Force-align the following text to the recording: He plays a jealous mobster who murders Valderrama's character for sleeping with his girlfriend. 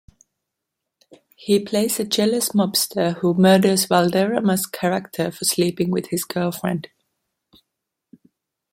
He 1.35 1.63
plays 1.63 1.99
a 1.99 2.03
jealous 2.03 2.53
mobster 2.53 3.19
who 3.19 3.35
murders 3.35 3.85
Valderrama's 3.85 4.65
character 4.65 5.29
for 5.31 5.45
sleeping 5.45 5.91
with 5.91 6.07
his 6.07 6.23
girlfriend. 6.23 6.87